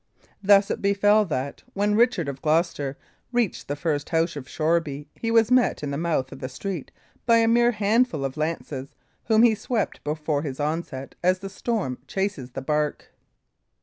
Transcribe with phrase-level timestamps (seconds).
[0.41, 2.97] Thus it befell that, when Richard of Gloucester
[3.31, 6.89] reached the first house of Shoreby, he was met in the mouth of the street
[7.27, 8.95] by a mere handful of lances,
[9.25, 13.11] whom he swept before his onset as the storm chases the bark.